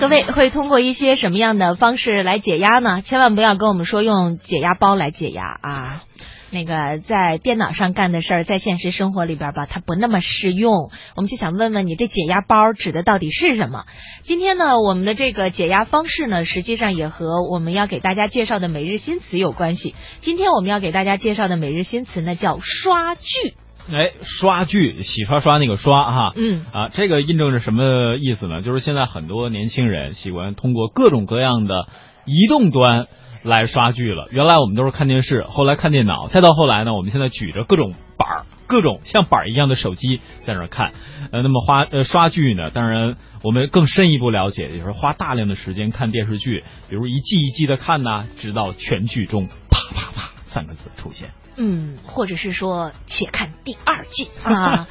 [0.00, 3.02] 各位会通过一些什么样的方式来解压呢？
[3.02, 6.04] 千万不要跟我们说用解压包来解压啊！
[6.50, 10.92] 那个在电脑上干的事儿，在现实生活里边吧，它不那么适用。
[11.16, 13.86] 我们就想问问你，这解压包指的到底是什么？
[14.22, 19.96] 今天呢，我们的这个解压方式呢，实际上也和我们要给大家介绍的每日新词有关系。
[20.20, 23.54] 今天我们要给大家介绍的每日新词呢，叫刷剧。
[23.90, 28.60] 哎，刷剧，洗刷刷那个刷哈，嗯啊，这个印证着什么意思呢？
[28.60, 31.88] 就是现在很多年轻人喜欢通过各种各样的
[32.26, 33.06] 移动端
[33.42, 34.28] 来刷剧了。
[34.30, 40.92] 原来我们都是看电视，后来看电脑，再到后来呢，我们现在举着各种板儿，各种像板儿一样的手机在那儿看。
[41.32, 51.30] 呃，那么花呃刷剧呢，当然我们更深一步了解，就是花大量的时间看电视剧，比如一季一季的看呐，直到全剧终啪啪啪三个字出现。
[51.60, 54.86] 嗯，或者是说，且看第二季 啊！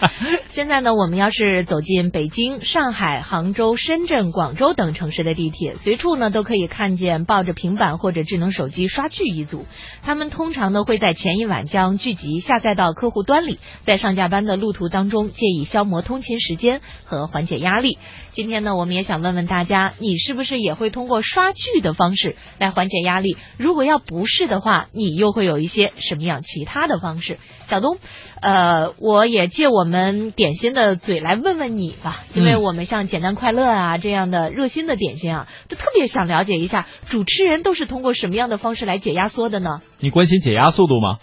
[0.50, 9.66] 现在呢，我们要是走进北京、上海、杭州、深圳、广州等城市的地铁，随处呢都可以看见抱着平板或者智能手机刷剧一族。
[10.04, 17.98] 他们通常呢会在前一晚将剧集下载到客户端里，在上下班的路途当中，借以消磨通勤时间和缓解压力。
[18.34, 23.38] 今天呢，我们也想问问大家，你是不是也会通过刷剧的方式来缓解压力？
[23.56, 27.38] 如果要不是的话，你又会有一些什么样其他的方式？
[27.70, 28.00] 小东，
[28.42, 39.82] 呃，我也借我们点心的嘴来问问你吧，因为我们像简单快乐啊这样的热心的点心啊，就特别想了解一下主持人都是通过什么样的方式来解压缩的呢？
[40.00, 41.20] 你关心解压速度吗？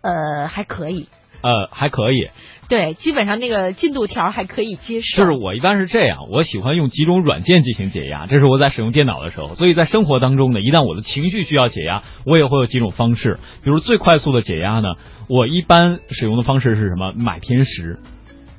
[0.00, 1.06] 呃，还可以。
[1.42, 2.30] 呃，还可以，
[2.68, 5.22] 对，基本上那个进度条还可以接受。
[5.22, 9.54] 就是我一般是这样，我喜欢用几种软件进行解压，这是我在使用电脑的时候。
[9.54, 13.38] 所以在生活当中呢，一旦我的情绪需要解压，我也会有几种方式。
[13.64, 14.96] 比如最快速的解压呢，
[15.28, 17.14] 我一般使用的方式是什么？
[17.16, 18.00] 买甜食，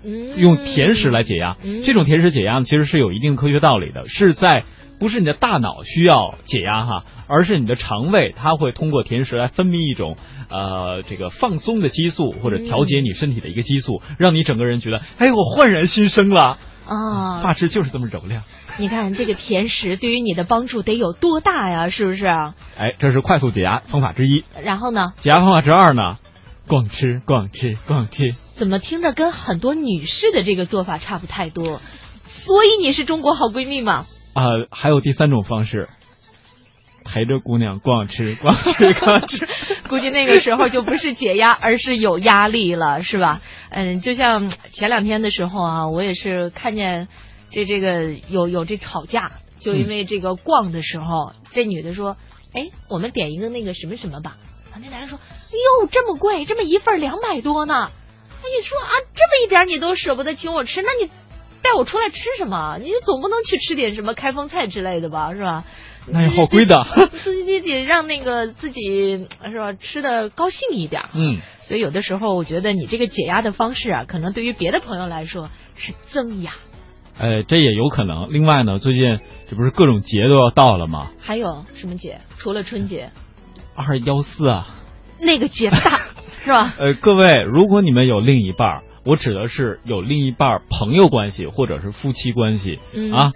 [0.03, 1.57] 嗯，用甜食来解压。
[1.63, 4.63] 嗯这种甜食解压呢，其实是有一定科学道理的，是在
[4.99, 10.17] 不是你的大脑需要解压哈，而是你的肠胃它会通过甜食来分泌一种
[10.49, 16.58] 呃这个放松的激素，或者调节你身体的一个激素，让你整个人觉得哎我焕然新生了。
[16.86, 18.42] 啊，发质就是这么柔亮。
[18.80, 21.87] 你看这个甜食对于你的帮助得有多大呀？
[21.89, 22.26] 是不是？
[22.26, 24.43] 哎，这是快速解压方法之一。
[24.64, 25.14] 然后呢？
[25.21, 26.17] 解压方法之二呢？
[26.67, 28.33] 逛吃逛吃逛吃。
[28.55, 31.80] 怎么听着跟很多女士的这个做法差不太多？
[32.26, 34.08] 所以你是中国好闺蜜吗？
[34.33, 35.89] 啊、还有第三种方式，
[37.11, 39.47] 陪着姑娘逛吃逛吃 逛吃。
[39.89, 43.42] 估计那个时候就不是解压， 而是有压力了，是吧？
[43.71, 47.08] 嗯，就像前两天的时候啊，我也是看见
[47.52, 52.15] 这这个有有这吵架，就因为这个逛的时候，这女的说
[52.53, 54.37] ：“哎，我们点一个那个什么什么吧。”
[54.71, 57.91] 啊，那男的说：“哎呦，这么贵，这么一份两百多呢。”
[58.41, 61.09] 哎，你说啊，这么一点你都舍不得请我吃，那你
[61.61, 62.77] 带我出来吃什么？
[62.81, 65.65] 你总不能去吃点什么开封菜之类的吧，是吧？
[66.08, 66.76] 那也好贵的。
[67.23, 71.04] 自己得让那个自己是吧吃的高兴一点。
[71.14, 76.54] 嗯，所以有的时候我觉得你这个解压的方式啊，可能对于别的朋友来说是增压。
[77.17, 78.32] 呃，这也有可能。
[78.32, 81.11] 另外呢，最近这不是各种节都要到了吗？
[81.20, 82.21] 还有什么节？
[82.38, 83.11] 除了春节，
[83.76, 84.67] 二幺四啊。
[85.20, 85.99] 那个节大
[86.45, 86.73] 是吧？
[86.80, 93.32] 呃，各位，如果你们有另一半儿，我指的是有另一半儿朋友关系或者是夫妻关系、嗯啊，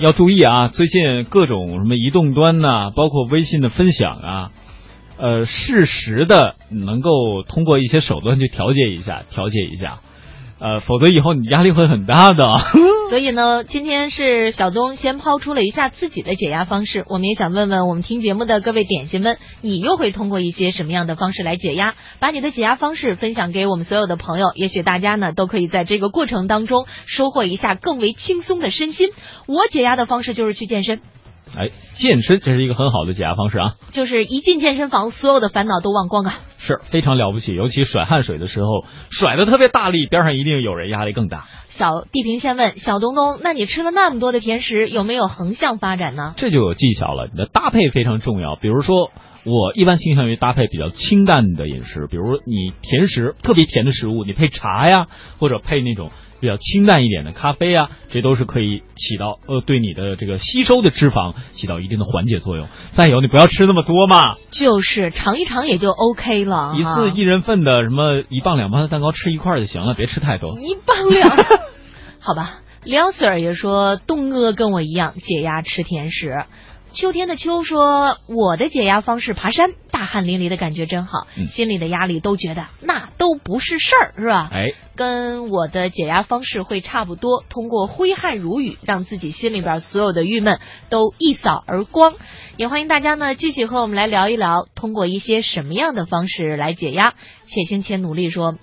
[0.00, 0.68] 要注意啊！
[0.68, 4.50] 最近各种什么移动端呐、包括微信的分享啊，
[5.18, 9.98] 呃，适时的能够通过一些手段去调节一下，调节一下，
[10.60, 12.44] 呃，否则以后你压力会很大的。
[13.08, 21.94] 所以呢，今天是小东先抛出了一下自己的解压方式，我们也想问问我们听节目的各位点心们，你又会通过一些什么样的方式来解压？
[22.18, 29.08] 把你的解压方式分享给我们所有的朋友，也许大家呢都可以在这个过程当中收获一下更为轻松的身心。
[29.46, 31.00] 我解压的方式就是去健身，
[31.56, 36.40] 哎，健身这是一个很好的解压方式啊，就是一进健身房，所有的烦恼都忘光啊。
[36.58, 37.54] 是非常了不起。
[37.54, 41.46] 尤其甩汗水的时候，甩的特别大力，边上一定有人压力更大。
[41.70, 48.56] 小地平线问小东东：“那你吃了那么多的甜食，有没有横向发展呢这就有技巧了，你的搭配非常重要。
[48.56, 49.12] 比如说，
[49.44, 55.06] 我一般倾向于搭配比较清淡的饮食，比如你甜食特别甜的食物，你配茶呀，
[55.38, 62.68] 或者配那种比较清淡一点的咖啡啊，这都是可以起到呃对你的这个吸收的脂肪起到一定的缓解作用。
[62.92, 70.58] 再有，你不要吃那么多嘛，？”就是尝一尝也就 OK 了，一次一人份的什么一磅两磅的蛋糕吃一块就行了，别吃太多。
[70.58, 71.36] 一磅两，
[72.20, 72.60] 好吧。
[72.84, 76.44] 廖 Sir 也说，东哥跟我一样解压吃甜食。
[76.94, 84.48] 秋天的秋说：“我的解压方式爬山，大汗淋漓的感觉真好，嗯心里的压力都觉得那都不是事儿，是吧？
[84.50, 92.14] 哎，跟我的解压方式会差不多，通过挥汗如雨，让自己心里边所有的郁闷都一扫而光。
[92.56, 97.14] 也欢迎大家呢继续和我们来聊一聊，通过一些什么样的方式来解压。
[97.46, 98.56] 且行且努力说。”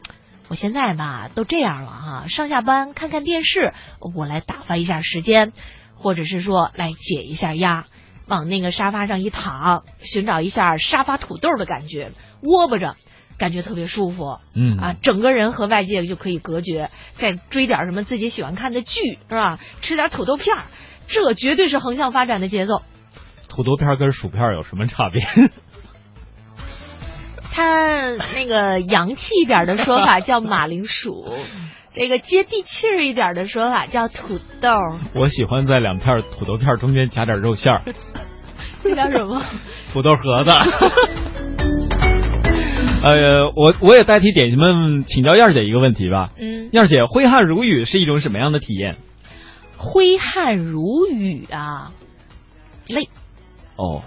[0.47, 3.73] 我现在吧都这样了哈，上下班看看电视，
[4.15, 5.53] 我来打发一下时间，
[5.95, 7.87] 或者是说来解一下压，
[8.27, 12.11] 往那个沙发上一躺，寻找一下沙发土豆的感觉，
[12.41, 12.95] 窝巴着，
[13.37, 14.39] 感觉特别舒服。
[14.53, 19.59] 嗯啊，整个人和外界就可以隔绝，再追点什么自己喜欢看的剧，是吧？
[19.81, 20.65] 吃点土豆片儿，
[21.07, 22.81] 这绝对是横向发展的节奏。
[23.47, 25.23] 土豆片跟薯片有什么差别？
[27.51, 31.25] 它那个洋气一点的说法叫马铃薯，
[31.95, 34.69] 这个接地气儿一点的说法叫土豆。
[35.13, 37.81] 我喜欢在两片土豆片中间夹点肉馅儿，
[38.83, 39.41] 这叫什么？
[39.93, 40.51] 土豆盒子。
[43.01, 46.31] 呃，我我也代替点心们请教燕儿姐一个问题吧。
[46.37, 48.97] 嗯，燕儿姐，挥汗如雨是一种什么样的体验？
[49.77, 51.91] 挥汗如雨啊，
[52.87, 53.07] 累。
[53.77, 54.01] 哦，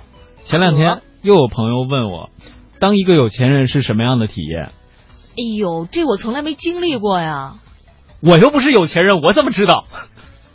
[0.45, 2.29] 前两天又有朋友问我，
[2.81, 4.65] 当一个有钱人是什么样的体验？
[4.65, 7.55] 哎呦，这我从来没经历过呀。
[8.21, 9.87] 我又不是有钱人，我怎么知道？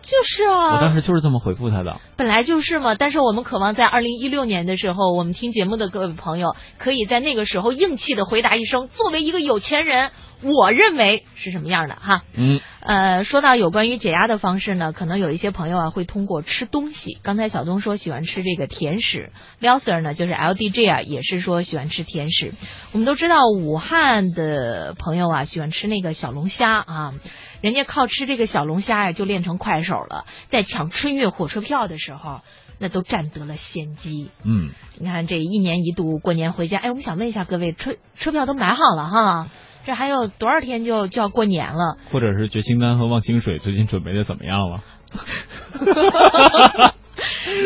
[0.02, 2.02] 就是啊，我当时就是这么回复他的。
[2.18, 10.12] 本来就是嘛，但是我们渴望在二零一六年的时候，我们听节目的各位朋友可以在那个时候硬气的回答一声：作为一个有钱人，
[10.42, 12.24] 我认为是什么样的哈。
[12.36, 17.18] 嗯，呃，说到有关于解压的方式呢，可能有一些朋友啊会通过吃东西。
[17.24, 22.52] 刚才小东说喜欢吃这个甜食，廖 Sir 呢就是 LDJ 啊，也是说喜欢吃甜食。
[22.92, 27.14] 我们都知道武汉的朋友啊喜欢吃那个小龙虾啊，
[27.64, 32.42] 人家靠吃这个小龙虾呀就练成快手了，在抢春运火车票的时候，
[32.78, 34.32] 那都占得了先机。
[34.44, 39.48] 嗯，你看这一年一度过年回家，哎，我们想问一下各位，车车票都买好了哈？
[39.86, 41.98] 这还有多少天就就要过年了？
[42.12, 44.84] 或者是绝清丹和忘情水最近准备的怎么样了？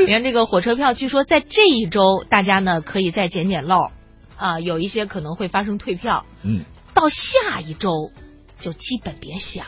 [0.05, 3.89] 你看这个火车票，据说在这一周大家呢可以再捡捡漏
[4.37, 6.23] 啊，有一些可能会发生退票。
[6.43, 8.11] 嗯，到下一周
[8.59, 9.65] 就基本别想，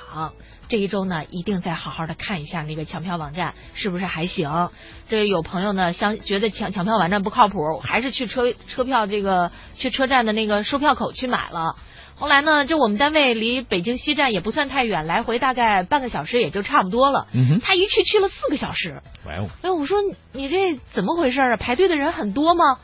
[0.68, 4.70] 这一周呢一定再好好的看一下那个抢票网站是不是还行。
[5.10, 11.76] 这有朋友呢相觉得抢抢票网站不靠谱，还是去车车票这个去车站的那个售票口去买了。
[12.16, 17.28] 后来呢，这我们单位离北京西站也不算太远，来回大概半个小时也就差不多了。
[17.32, 19.02] 嗯哼，他一去去了四个小时。
[19.26, 20.00] 哇哦，哎，我说
[20.34, 21.56] 你这怎么回事啊？
[21.56, 22.80] 排队的人很多吗？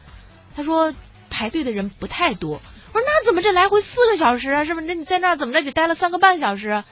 [0.56, 0.94] 他说
[1.30, 2.62] 排队的人不太多。
[2.96, 4.64] 我说那怎么这来回四个小时啊？
[4.64, 4.86] 是不是？
[4.86, 6.86] 那你在那儿怎么着得待了三个半小时？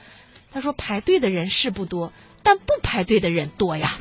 [0.52, 2.12] 他说排队的人是不多，
[2.42, 3.94] 但不排队的人多呀。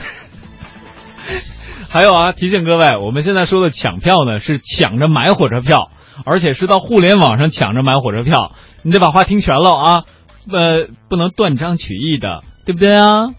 [1.90, 5.92] 还有啊，提醒各位，我们现在说的抢票呢，是抢着买火车票，
[6.26, 8.52] 而且是到互联网上抢着买火车票，
[8.82, 10.04] 你得把话听全了啊，
[10.52, 13.30] 呃，不能断章取义的，对不对啊？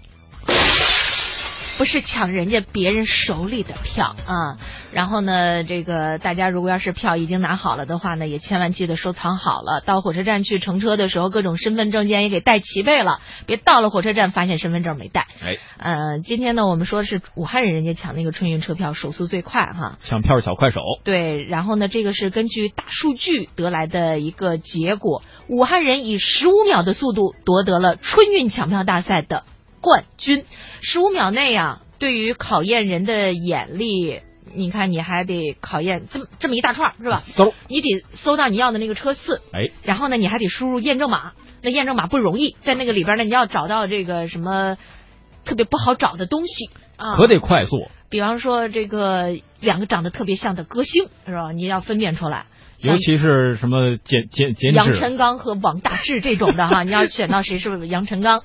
[1.77, 4.59] 不是抢人家别人手里的票啊。
[4.93, 9.81] 然后呢，这个大家如果要是票已经拿好了的话呢，也千万记得收藏好了。
[9.85, 15.27] 到火车站去乘车的时候，各种身份证件也给带齐备了，别到了火车站发现身份证没带。
[15.43, 19.99] 哎，呃，今天呢，我们说的是武汉人，人家抢那个春运车票手速最快哈。
[20.05, 29.43] 抢票小快手，对，然后呢，这个是根据大数据得来的一个结果，武汉人以十五秒的速度夺得了春运抢票大赛的
[29.85, 30.47] 冠军。
[30.81, 34.23] 十五秒内啊，对于考验人的眼力，
[34.55, 37.23] 你看你还得考验这么这么一大串儿是吧？
[37.37, 41.33] 搜，你得搜到你要的那个车次，哎，然后呢，你还得输入验证码。
[41.63, 44.77] 那验证码不容易，在那个里边呢，你要找到这个什么
[45.45, 47.17] 特别不好找的东西啊。
[47.17, 51.53] 可得快速，比方说这个两个长得特别像的歌星是吧？
[51.53, 52.47] 你要分辨出来。
[52.81, 58.43] 尤其是什么简简简，杨晨刚和王大治这种的哈， 你要选到谁是杨晨刚。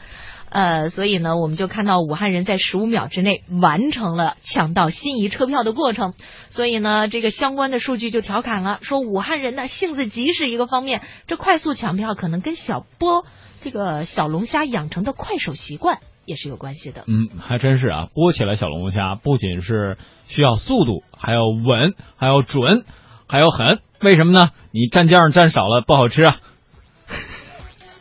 [0.49, 6.13] 呃，所以呢，我们就看到武汉人在十五秒之内完成了抢到心仪车票的过程。
[6.49, 13.25] 所以呢，这个相关的数据就调侃了，说武汉人呢性子急是一个方面，这快速抢票可能跟小波
[13.63, 17.03] 这个小龙虾养成的快手习惯也是有关系的。
[17.07, 22.85] 嗯，还真是啊，剥起来小龙虾不仅是需要速度，还要稳，还要准，
[23.27, 23.79] 还要狠。
[24.01, 24.49] 为什么呢？
[24.71, 26.37] 你蘸酱蘸少了不好吃啊。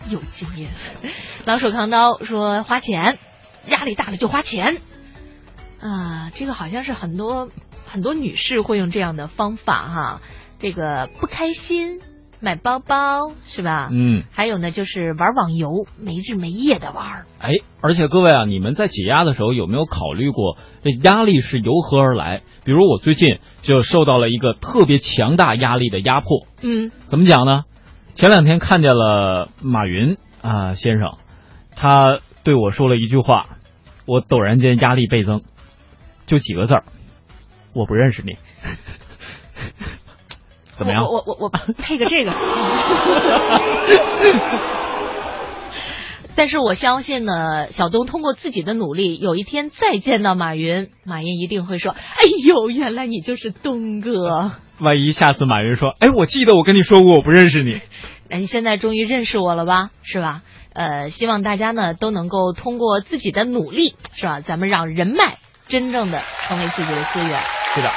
[0.08, 0.70] 有经验。
[1.44, 3.18] 老手扛刀说花钱，
[3.66, 4.78] 压力大了就花钱。
[5.80, 7.50] 啊，这个好像是很多
[7.86, 10.20] 很多女士会用这样的方法哈。
[10.58, 12.00] 这个不开心
[12.40, 13.88] 买包包是吧？
[13.92, 17.26] 嗯，还有呢，就是玩网游，没日没夜的玩。
[17.38, 22.42] 哎，而且各位啊，你们在解压的时候有没有考虑过，这压力是由何而来？
[22.64, 26.46] 比如我最近就受到了一个特别强大压力的压迫。
[26.60, 27.64] 嗯，怎么讲呢？
[28.18, 31.18] 前两天看见了马云啊先生，
[31.76, 33.46] 他对我说了一句话，
[34.06, 35.42] 我陡然间压力倍增，
[36.26, 36.82] 就几个字儿，
[37.72, 38.36] 我不认识你。
[40.76, 41.04] 怎么样？
[41.04, 42.34] 我我我我配个这个。
[46.34, 57.80] 但是我相信呢，小东通过自己的努力，有一天再见到马云，马云一定会说：“哎呦，原来你就是东哥。”万一下次马云说：“哎，我记得我跟你说过，我不认识你。”
[58.30, 59.90] 哎，你现在终于认识我了吧？
[60.02, 60.42] 是吧？
[60.74, 64.40] 呃，希望大家呢都能够通过自己的努力，是吧？
[64.40, 67.40] 咱们让人脉真正的成为自己的资源。
[67.74, 67.90] 是的。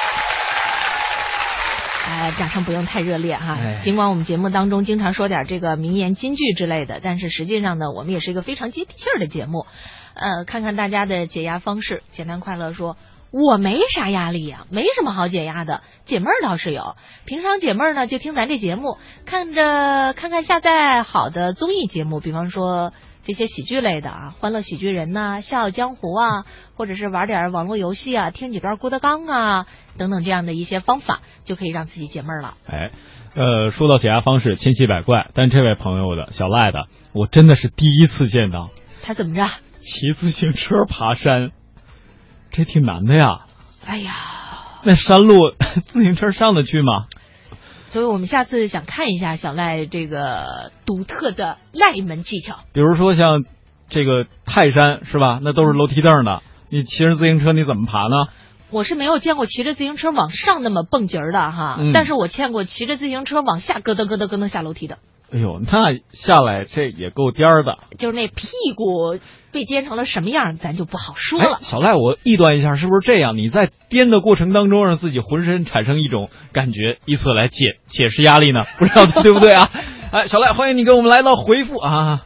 [2.03, 3.57] 哎，掌声不用太热烈哈。
[3.83, 9.65] 尽管我们节目当中经常说点这个名言金句之类的，但是实际上呢，我们也是一个非常接地气儿的节目。
[10.13, 12.97] 呃，看看大家的解压方式，简单快乐说，
[13.31, 15.81] 我没啥压力呀，没什么好解压的。
[16.05, 16.95] 解闷儿倒是有，
[17.25, 22.93] 平常解闷儿呢就听咱这节目，看着看看下载好的综艺节目，比方说。
[23.23, 26.43] 这些喜剧类的啊，欢乐喜剧人呐，笑傲江湖啊，
[26.75, 29.67] 或者是玩点网络游戏啊，听几段郭德纲啊，
[29.99, 32.55] 等等这样的一些方法，就可以让自己解闷儿了。
[32.67, 32.89] 哎，
[33.35, 38.71] 呃，说到解压方式千奇百怪，但这位朋友的小赖的，我真的是第一次见到。
[39.03, 39.47] 他怎么着？
[39.81, 41.51] 骑自行车爬山，
[42.51, 43.41] 这挺难的呀。
[43.85, 44.13] 哎呀，
[44.83, 45.35] 那山路
[45.87, 47.05] 自行车上得去吗？
[47.89, 52.59] 所以我们下次想看一下小赖这个独特的赖门技巧。
[52.73, 53.43] 比如说像
[53.89, 55.39] 这个泰山是吧？
[55.41, 58.27] 那都是楼梯凳的，你骑着自行车你怎么爬呢？
[58.69, 64.97] 我是没有见过骑着自行车往上那么蹦极儿的哈，但是我见过骑着自行车往下咯噔咯噔咯噔下楼梯的。
[65.33, 69.17] 哎呦，那下来这也够颠儿的，就是那屁股
[69.53, 71.59] 被颠成了什么样，咱就不好说了。
[71.61, 73.37] 小赖，我臆断一下，是不是这样？
[73.37, 78.65] 你在颠的过程当中，让自己浑身产生一种感觉，以此来解解释压力呢？
[78.77, 79.69] 不知道对不对啊？
[80.11, 82.25] 哎，小赖，欢迎你给我们来到回复啊！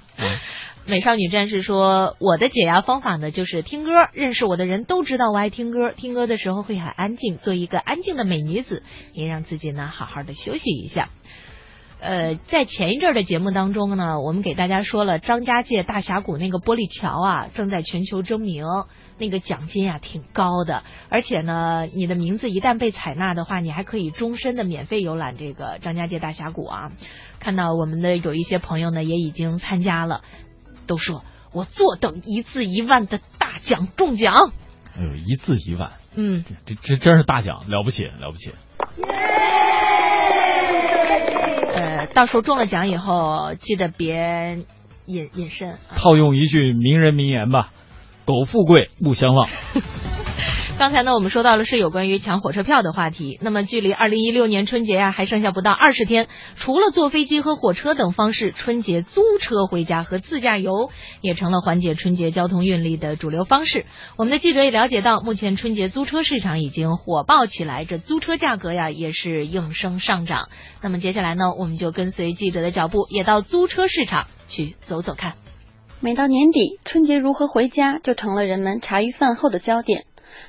[0.88, 4.08] 美少女战士说，我的解压方法呢，就是听歌。
[4.14, 8.84] 认识我的人都知道我爱听歌，听歌的时候会很安静，做一个安静的美女子，
[9.14, 11.10] 也让自己呢好好的休息一下。
[12.00, 18.66] 呃，在前一阵的节目当中呢，我们给大家说了张家界大峡谷那个玻璃桥啊，正在全球争名，
[19.18, 26.92] 那个奖金啊挺高的，而且呢，你的名字一旦被采纳的话，你还可以终身的免费游览这个张家界大峡谷啊。
[27.40, 30.22] 看到我们的有一些朋友呢，也已经参加了，
[30.86, 31.24] 都说
[31.54, 34.52] 我坐等一字一万的大奖中奖。
[34.96, 38.52] 哎呦，一字一万，嗯，这这真是大奖，了不起，了不起。
[42.16, 44.60] 到时候中了奖以后，记得别
[45.06, 45.78] 隐隐身。
[45.98, 47.74] 套用一句名人名言吧
[48.24, 49.50] ：“苟富贵，勿相忘。”
[50.78, 53.40] 刚才呢，我们说到了是有关于抢火车票的话题。
[53.42, 56.28] 那么，距离二零一六年春节呀，还剩下不到二十天。
[56.58, 60.90] 除了坐飞机和火车等方式，春节租车回家和自驾游
[61.22, 63.86] 也成了缓解春节交通运力的主流方式。
[64.18, 70.50] 我们的记者也了解到，目前春节租车市场已经火爆起来，这租车价格呀也是应声上涨。
[70.82, 75.36] 那么接下来呢，我们就跟随记者的脚步，也到租车市场去走走看。
[76.02, 80.04] 每到年底，春节如何回家就成了人们茶余饭后的焦点。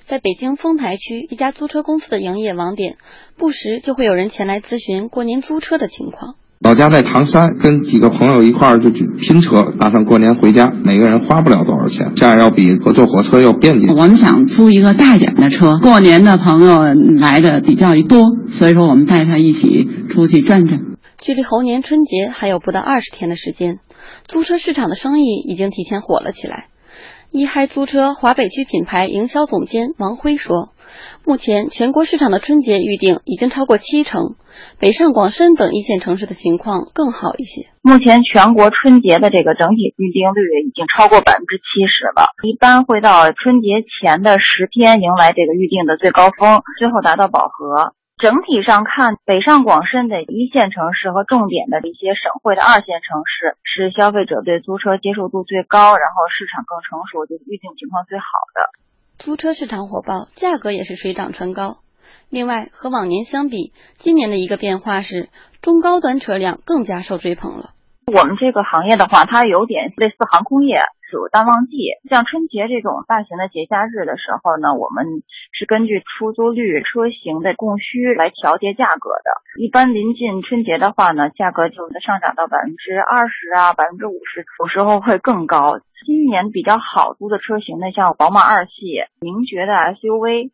[0.08, 2.96] 在北京丰台区一家租车公司的营业网点，
[3.36, 6.34] 不时就会有人前来咨询过年租车的情况。
[6.60, 13.88] 老家在唐山，跟几个朋友一块儿就去拼车，打算过年回家，每个人花不了多少钱，这样要比坐火车要便捷。
[13.90, 20.80] 我们想租一个大一点的车，过年的朋友来的比较多，所以说我们带他一起出去转转。
[21.18, 23.80] 距离猴年春节还有不到二十天的时间，
[24.26, 26.68] 租车市场的生意已经提前火了起来。
[27.30, 30.70] 一嗨租车华北区品牌营销总监王辉说
[31.26, 34.36] ：“目前全国市场的春节预订已经超过七成，
[34.78, 37.68] 北上广深等一线城市的情况更好一些。
[37.82, 58.72] 目前全国春节的这个整体预订率已经超过百分之七十了，一般会到春节前的十天迎来这个预订的最高峰，最后达到饱和。”整体上看，北上广深的一线城市和重点的一些省会的二线城市，是消费者对租车接受度最高，然后市场更成熟，就是预定情况最好的。
[59.18, 61.80] 租车市场火爆，价格也是水涨船高。
[62.30, 65.28] 另外，和往年相比，今年的一个变化是
[65.60, 67.75] 中高端车辆更加受追捧了。
[68.06, 70.78] 我们这个行业的话，它有点类似航空业，
[71.10, 71.74] 属淡旺季。
[72.08, 79.28] 像春节这种大型的节假日的时候呢，我们是根据出租率、车型的供需来调节价格的。
[79.58, 85.80] 一般临近春节的话呢，价格就上涨到百分之二十啊，百分之五十，有时候会更高。
[86.06, 90.52] 今年比较好租的车型呢，像宝马二系、名爵的 SUV。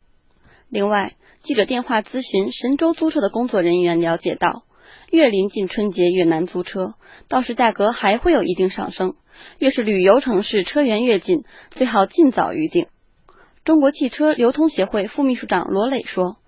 [0.70, 4.64] 另外，记者电话咨询神州租车的工作人员了解到。
[5.12, 6.94] 越临近春节越难租车，
[7.28, 9.14] 到时价格还会有一定上升。
[9.58, 12.86] 越是旅游城市，车源越近，最好尽早预定。
[13.62, 16.38] 中国汽车流通协会副秘书长罗磊说。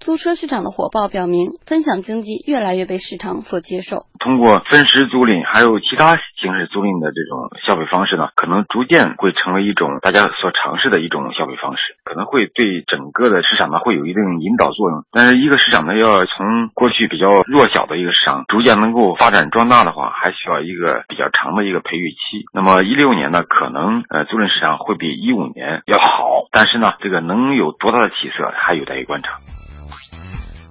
[0.00, 4.06] 租车市场的火爆表明，分享经济越来越被市场所接受。
[4.18, 15.04] 通过分时租赁，还有其他形式租赁的这种消费方式呢，可能逐渐会成为一种大家所尝试的一种消费方式，可能会对整个的市场呢会有一定引导作用。
[15.12, 22.46] 但是一个市场呢，要从过去比较弱小的一个市场，逐渐能够发展壮大的话，还需要一个比较长的一个培育期。
[22.54, 29.38] 那么一六年呢，可能呃租赁市场会比一五年要好，但是呢，这个能有多大的起色，还有待于观察。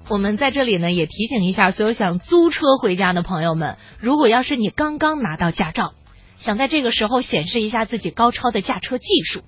[0.10, 5.96] 我们在这里呢，也提醒一下所有想租车回家的朋友们，如果要是你刚刚拿到驾照，
[6.40, 9.42] 想在这个时候显示一下自己高超的驾车技术。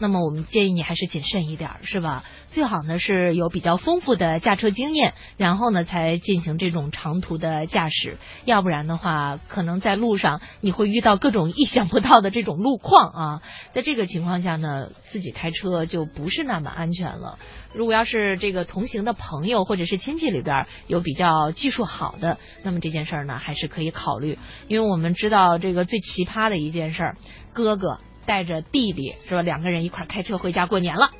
[0.00, 2.24] 那么我们建议你还是谨慎一点，是吧？
[2.48, 8.16] 最好呢是有比较丰富的驾车经验，然后呢才进行这种长途的驾驶。
[8.46, 13.42] 要不然的话，可能在路上你会遇到各种意想不到的这种路况啊。
[13.72, 17.38] 在这个情况下呢，自己开车就不是那么安全了。
[17.74, 24.38] 如果要是这个同行的朋友或者是亲戚里边有比较技术好的，那么这件事儿呢还是可以考虑。
[24.66, 27.16] 因为我们知道这个最奇葩的一件事儿，
[27.52, 27.98] 哥哥。
[28.30, 29.42] 带着弟弟是吧？
[29.42, 31.10] 两个人一块开车回家过年了，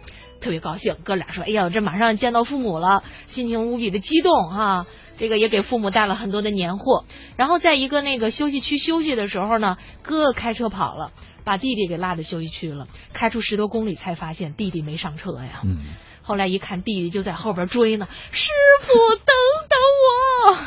[0.40, 0.94] 特别高兴。
[1.02, 4.86] 哥俩说：“哎呀，这马上见到父母了，心情无比的激动啊！
[5.18, 7.04] 这个也给父母带了很多的年货。
[7.36, 11.10] 然后在一个那个休息区休息的时候呢，哥哥开车跑了，
[11.42, 12.86] 把弟弟给落在休息区了。
[13.12, 15.62] 开出十多公里才发现弟弟没上车呀。
[15.64, 15.78] 嗯。
[16.22, 18.06] 后来一看，弟弟就在后边追呢。
[18.30, 18.52] 师
[18.82, 19.34] 傅，等
[19.68, 20.64] 等我！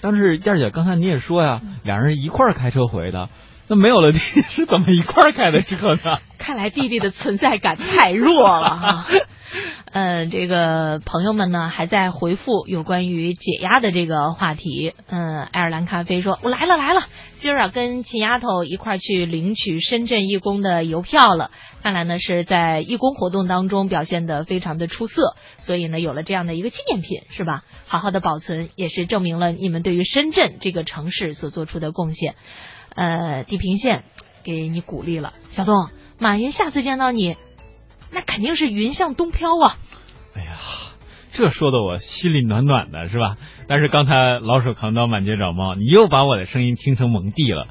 [0.00, 3.28] 但是燕姐，刚才你也说呀，两人一块开车回的。
[3.66, 6.18] 那没有了弟弟是怎么一块开的车呢？
[6.38, 9.06] 看来弟弟的存在感太弱了哈。
[9.92, 14.92] 嗯，这个朋友们呢还在回复有关于解压的这个话题。
[15.08, 17.04] 嗯，爱尔兰咖啡说：“我来了来了，
[17.38, 21.50] 今儿啊跟秦丫头一块去领取深圳义工的邮票了。
[21.82, 27.62] 看来呢是在义工活动当中表现的非常的出色，所以呢有了这样的一个纪念品，是吧？
[27.86, 32.34] 好好的保存，也是证明了你们对于深圳这个城市所做出的贡献。”
[32.94, 34.04] 呃，地平线
[34.44, 37.36] 给你鼓励了，小东，马云下次见到你，
[38.10, 39.76] 那肯定是云向东飘啊！
[40.36, 40.58] 哎呀，
[41.32, 43.36] 这说的我心里暖暖的，是吧？
[43.66, 47.66] 但是刚才老手扛刀满街找猫，你又把我的声音听成蒙蒂了。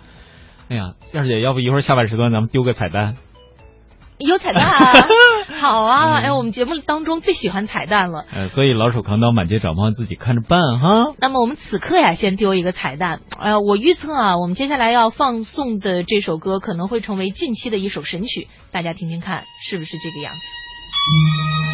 [0.70, 3.16] 哎呀，燕姐，要不一会儿下半时段咱们丢个彩蛋？
[4.18, 4.64] 有彩蛋，
[5.60, 6.20] 好啊！
[6.20, 8.26] 哎，我们节目当中最喜欢彩蛋了。
[8.34, 11.14] 呃，所以老鼠扛刀满街找猫，自己看着办哈。
[11.18, 13.22] 那么我们此刻呀，先丢一个彩蛋。
[13.40, 21.73] 呃，我预测啊，我们接下来要放送的这首歌可能会成为近期的一首神曲，大家听听看是不是这个样子。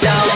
[0.00, 0.35] down.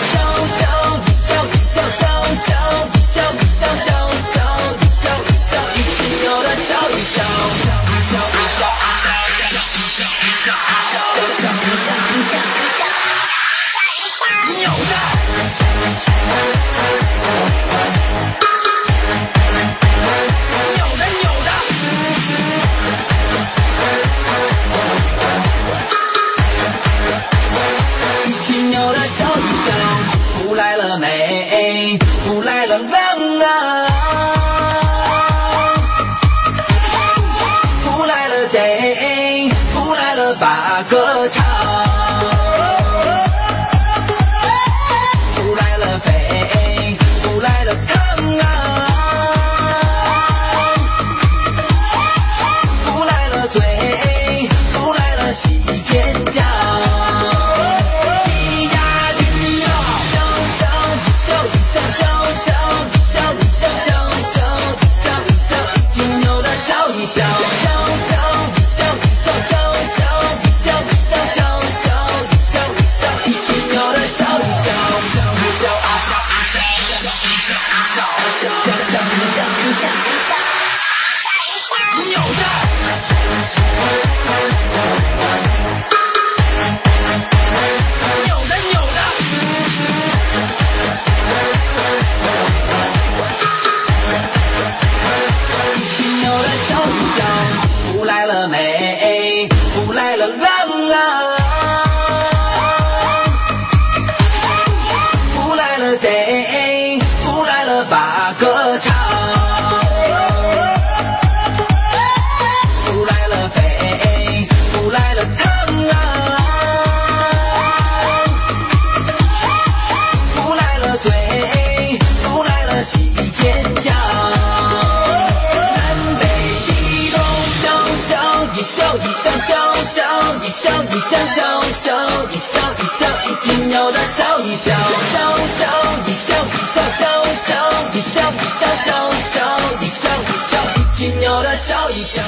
[133.01, 137.49] 笑一定要大笑一笑，笑笑一笑一笑笑笑
[137.95, 142.21] 一笑一笑笑笑一笑一笑一定要大笑一笑。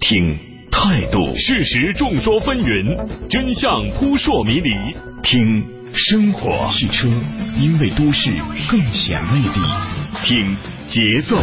[0.00, 0.38] 听
[0.70, 2.94] 态度，事实众说纷纭，
[3.30, 4.70] 真相扑朔迷离。
[5.22, 7.08] 听生活，汽车
[7.56, 8.30] 因为都市
[8.70, 9.60] 更显魅力。
[10.22, 10.54] 听
[10.86, 11.38] 节奏，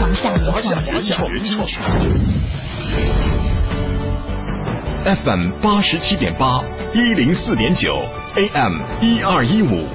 [0.45, 1.17] 华夏华夏
[5.07, 6.61] FM 八十七点八，
[6.93, 7.93] 一零四点九
[8.35, 9.87] ，AM 一二一五，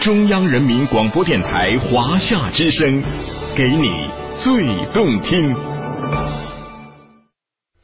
[0.00, 3.02] 中央人民广播电台华夏之声，
[3.54, 4.54] 给你最
[4.94, 5.54] 动听。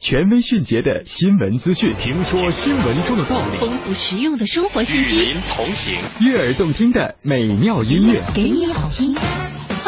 [0.00, 8.22] 权威迅捷的新闻资讯，听说新闻中的道理，丰富实用的生活信息与，您同行，悦耳动听的美妙音乐。
[8.34, 9.14] 给你好听。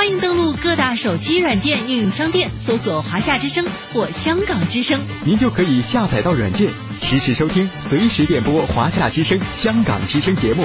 [0.04, 6.68] 欢迎登录各大手机软件应用商店，搜索“华夏之声”或“香港之声您就可以下载到软件，
[7.00, 10.62] 实时收听，随时点播华夏之声、香港之声节目。”。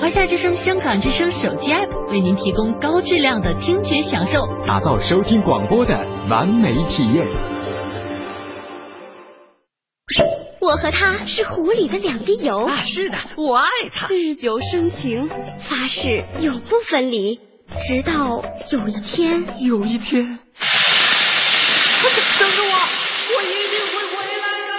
[0.00, 4.48] 华夏之声、香港之声手机 App 为您提供高质量的听觉享受。
[4.66, 5.96] 打造收听广播的
[6.28, 7.24] 完美体验。
[10.60, 14.08] 我和他是湖里的两滴油，啊，是的，我爱他。
[14.08, 15.28] 日久生情，
[15.60, 20.38] 发誓永不分离，直到有一天，有一天，
[22.38, 22.72] 等着我，
[23.34, 24.70] 我一定会回来的。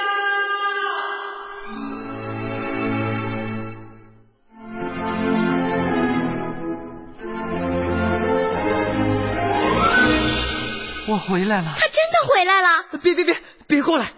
[11.09, 12.67] 我回来了，他真的回来了。
[13.01, 14.11] 别别别别过来，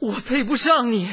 [0.00, 1.08] 我配不上你。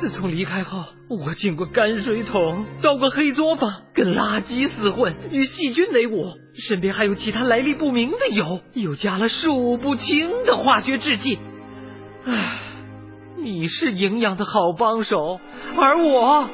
[0.00, 11.38] 自从离开后，我进过泔水桶，到过黑作坊，跟垃圾厮混，与细菌为伍，身边还有其他来历不明的油，又加了数不清的化学制剂。
[12.24, 12.60] 唉，
[13.36, 15.38] 你是营养的好帮手，
[15.76, 16.48] 而我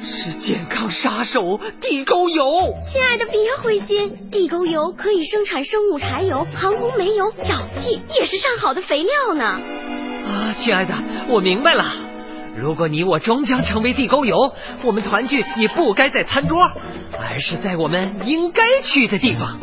[0.00, 2.72] 是健康杀手地沟油。
[2.90, 9.44] 亲爱的，别灰心，地沟油可以生产生物柴油、航空煤油、沼气，也是上好的肥料呢。
[9.44, 10.94] 啊，亲爱的，
[11.28, 12.07] 我明白了。
[12.60, 16.58] 如果你我终将成为地沟油， 我们团聚也不该在餐桌，
[17.18, 19.58] 而是在我们应该去的地方。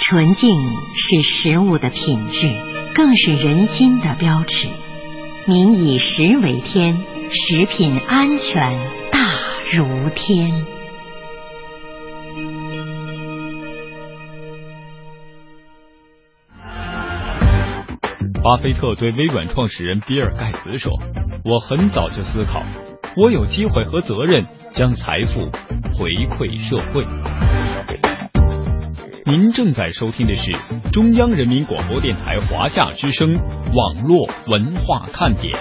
[0.00, 0.50] 纯净
[0.94, 2.52] 是食物的品质，
[2.94, 4.68] 更是人心的标尺。
[5.46, 6.96] 民以食为天，
[7.30, 8.78] 食品安全
[9.10, 9.18] 大
[9.72, 10.73] 如天。
[18.44, 20.92] 巴菲特对微软创始人比尔盖茨说
[21.46, 22.62] ：“我很早就思考，
[23.16, 25.50] 我有机会和责任将财富
[25.96, 27.06] 回馈社会。”
[29.24, 30.52] 您正在收听的是
[30.92, 33.34] 中央人民广播电台华夏之声
[33.72, 35.58] 网络文化看点。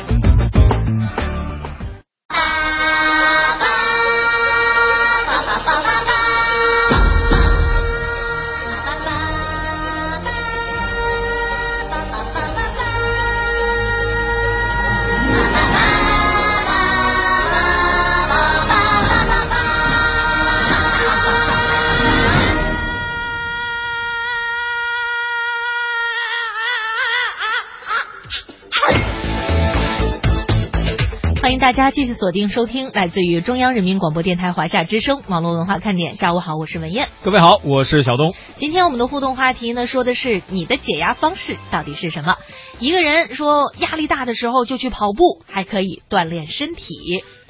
[31.44, 36.16] 欢迎大家继续锁定收听来自于中央人民广播电台华夏之声网络文化看点。
[36.16, 37.10] 下午好，我是文燕。
[37.22, 38.34] 各位好，我是小东。
[38.56, 42.38] 今天我们的互动话题呢，说的是你的解压方式到底是什么？
[42.80, 46.96] 一个人说压力大的时候就去跑步，还可以锻炼身体。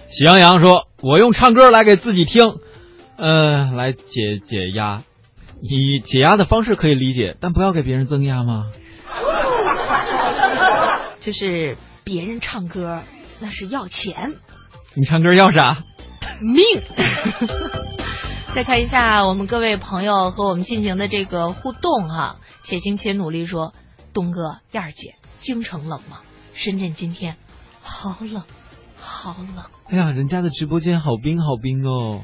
[0.10, 2.56] 喜羊羊说：“我用唱歌来给自己听，
[3.20, 5.04] 呃，来解解压。
[5.62, 8.72] 以解压的方式可以理解，但不要给别人增压吗？
[11.22, 13.04] 就是别人唱歌
[13.44, 14.36] 那是要钱
[14.96, 15.84] 你唱歌要啥？
[16.40, 16.82] 命。
[18.56, 23.74] 再看一下我们各位朋友和我们进行的这个互动哈，且行且努力说，
[24.14, 26.20] 东哥、燕儿姐，京城冷吗？
[26.54, 27.36] 深圳今天
[27.82, 28.44] 好冷，
[28.98, 29.66] 好冷。
[29.90, 32.22] 哎呀，人家的直播间好冰好冰哦。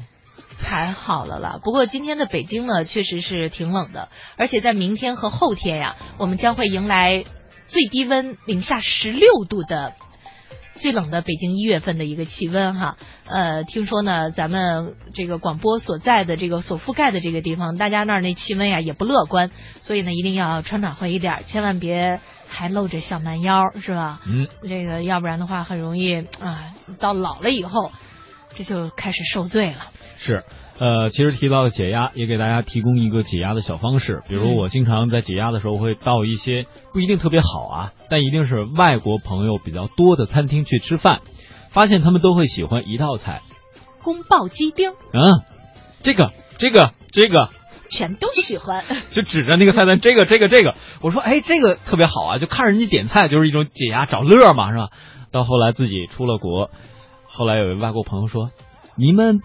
[0.62, 1.58] 太好了啦！
[1.62, 7.24] 不过今天的北京呢，确实是挺冷的，而且在明天和后天呀，我们将会迎来
[7.66, 9.92] 最低温零下十六度的
[10.80, 12.96] 最冷的北京一月份的一个气温哈。
[13.26, 19.50] 呃，听说呢，咱们这个广播所在的这个所覆盖的这个地方，大家那儿那气温呀也不乐观，
[19.82, 24.20] 所以呢，一定要穿暖和一点，千万别还露着小蛮腰，是吧？
[24.26, 27.92] 嗯，这个要不然的话，很容易啊，到老了以后。
[28.56, 29.92] 这就开始受罪了。
[30.18, 30.42] 是，
[30.80, 34.22] 呃，其实提到了解压，也给大家提供一个解压的小方式。
[34.26, 36.64] 比如我经常在解压的时候，会到一些
[36.94, 41.20] 不一定特别好啊，但一定是外国朋友比较多的餐厅去吃饭，
[41.70, 43.42] 发现他们都会喜欢一道菜——
[44.02, 44.92] 宫爆鸡丁。
[45.12, 45.42] 嗯，
[46.02, 47.50] 这个、这个、这个，
[47.90, 48.82] 全都喜欢。
[49.12, 52.38] 就指着那个菜单，这个、这个、这个，我说，哎，这个特别好啊！
[52.38, 54.88] 就看人家点菜，就是一种解压找乐嘛，是吧？
[55.30, 56.70] 到后来自己出了国，
[57.26, 58.50] 后来有位外国朋友说
[58.96, 59.40] ：“你们。”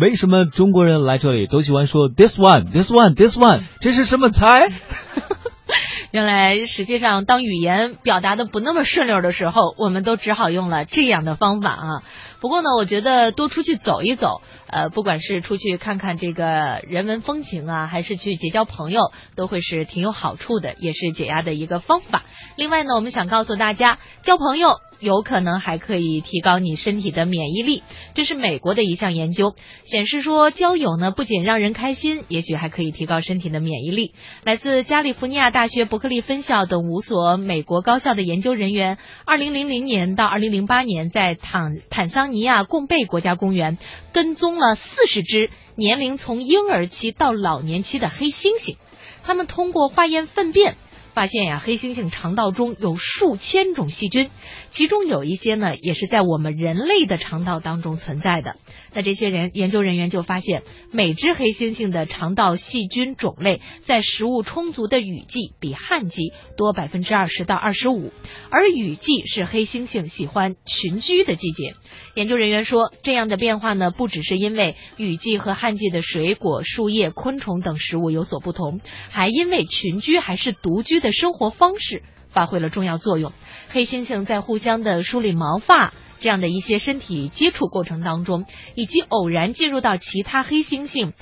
[0.00, 3.62] 为什么中国人来这里都喜欢说 this one this one this one？
[3.80, 4.68] 这是什么菜？
[6.10, 12.02] 原来实际上，当语言表达的不那么顺溜的时候，我们都只好用了这样的方法啊。
[12.40, 22.22] 不过呢，我觉得多出去走一走，呃，不管是出去看看这个人文风情啊，还是去结交朋友，都会是挺有好处的，也是解压的一个方法。
[22.56, 24.76] 另外呢，我们想告诉大家，交朋友。
[25.00, 27.82] 有可能还可以提高你身体的免疫力，
[28.14, 34.12] 这是美国的一项研究显示说，交友呢不仅让人开心，也许还可以提高身体的免疫力。
[34.42, 43.78] 来自加利福尼亚大学伯克利分校等五所美国高校的研究人员，二零零零年到二零零八年在坦坦桑尼亚贡贝国家公园
[44.12, 48.76] 跟踪了四十只年龄从婴儿期到老年期的黑猩猩，
[49.22, 50.76] 他们通过化验粪便。
[51.18, 54.30] 发现呀，黑猩猩肠道中有数千种细菌，
[54.70, 58.54] 其中有一些呢，也是在我们人类的肠道当中存在的。
[58.94, 68.12] 那这些人研究人员就发现，每只黑猩猩的肠道细菌种类在食物充足的雨季比旱季多百分之二十到二十五，
[68.48, 71.74] 而雨季是黑猩猩喜欢群居的季节。
[72.14, 81.07] 研究人员说，这样的变化呢，不只是因为雨季和旱季的水果、树叶、昆虫等食物有所不同，还因为群居还是独居的。
[81.12, 83.32] 生活方式发挥了重要作用。
[83.70, 91.12] 黑猩猩在互相的梳理毛发这样的一些身体接触过程当中，以及偶然进入到其他黑猩猩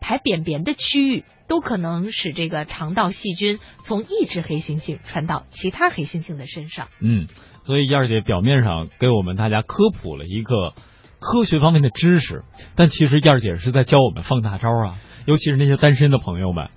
[0.00, 6.88] 排便便的区域，都可能使这个肠道细菌从一只黑猩猩传到其他黑猩猩的身上。
[7.00, 7.26] 嗯，
[7.66, 10.74] 所以燕儿姐表面上给我们大家科普了一个
[11.18, 12.42] 科学方面的知识，
[12.76, 16.68] 但其实燕儿姐是在教我们放大招啊，尤其是那些单身的朋友们。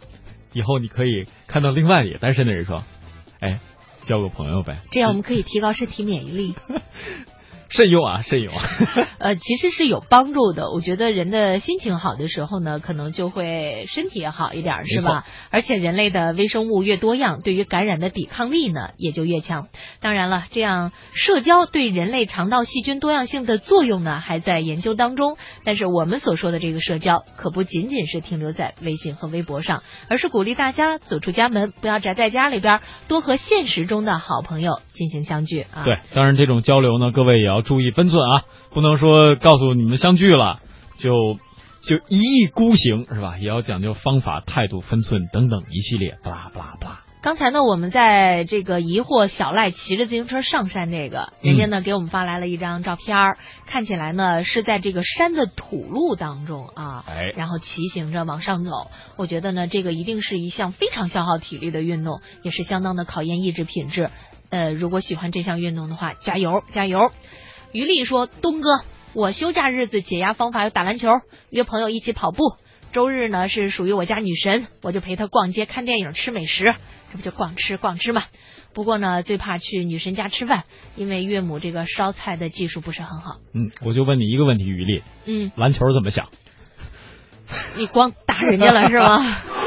[0.56, 2.84] 以后你可以看到另外也单身的人说
[3.40, 3.60] ：“哎，
[4.02, 6.56] 交个朋友呗。”这样我们可以提高身体免疫力。
[7.74, 8.54] 慎用啊，慎用。
[9.18, 10.70] 呃，其实是有帮助的。
[10.72, 15.26] 我觉得人的心情好的时候呢，可能就会身体也好一点，是吧？
[15.50, 19.70] 而且人类的微生物越多样，对于感染的抵抗力呢也就越强。
[20.02, 25.38] 当然了，这样社交对人类肠道细菌多样性的作用呢还在研究当中。
[25.64, 35.84] 但是我们所说的这个社交，可不仅仅是停留在微信和微博上，而是鼓励大家走出家门，不要宅在家里边，多和现实中的好朋友进行相聚啊。
[35.86, 37.63] 对，当然这种交流呢，各位也要。
[37.64, 40.60] 注意分寸啊，不能说告诉你们相聚了
[41.00, 41.38] 就
[41.88, 43.38] 就一意孤行是吧？
[43.40, 47.00] 也要讲究方法、态度、分寸等等一系列，巴拉巴拉巴拉。
[47.22, 58.92] 刚才呢，我们在这个疑惑小赖骑着自行车上山这个，人家呢给我们发来了一张照片看起来呢是在这个山的土路当中啊，哎，然后骑行着往上走。
[59.16, 64.10] 我觉得呢，这个一定是一项非常消耗体力的运动，也是相当的考验意志品质。
[64.50, 67.12] 呃，如果喜欢这项运动的话，加油加油！
[67.74, 68.82] 于丽说：“东哥，
[69.14, 71.10] 我休假日子解压方法有打篮球，
[71.50, 72.54] 约朋友一起跑步。
[72.92, 76.76] 周日呢是属于我家女神，我就陪她逛街、看电影、吃美食，
[77.12, 78.26] 这不就逛吃逛吃嘛。
[78.76, 83.38] 不过呢，最怕去女神家吃饭，因为岳母这个烧菜的技术不是很好。
[83.56, 86.28] 嗯，我就问你一个问题，于丽，嗯，篮球怎么想？
[87.76, 89.36] 你光打人家了是吗？”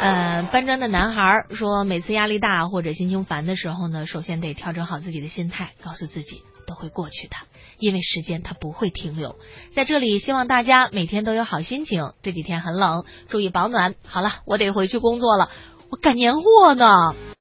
[0.00, 7.36] 呃，搬砖的男孩说，每次压力大或者心情烦的时候呢，首先得调整好自己的心态，告诉自己都会过去的，
[7.78, 9.36] 因为时间它不会停留。
[9.74, 12.14] 在这里，希望大家每天都有好心情。
[12.22, 13.94] 这几天很冷，注意保暖。
[14.06, 15.50] 好了，我得回去工作了，
[15.90, 17.14] 我赶年货呢。